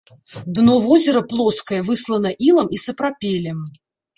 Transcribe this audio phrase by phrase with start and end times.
[0.59, 3.65] Дно возера плоскае, выслана ілам і сапрапелем.